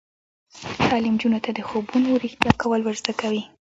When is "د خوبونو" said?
1.53-2.19